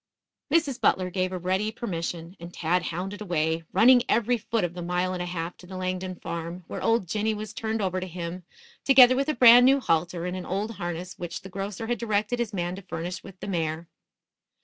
[0.51, 0.81] Mrs.
[0.81, 5.13] Butler gave a ready permission, and Tad hounded away, running every foot of the mile
[5.13, 8.41] and a half to the Langdon farm, where old Jinny was turned over to him,
[8.83, 12.39] together with a brand new halter and an old harness which the grocer had directed
[12.39, 13.87] his man to furnish with the mare.